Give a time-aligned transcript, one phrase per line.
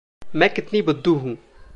[0.35, 1.37] मैं कितनी बुद्धू हूँ।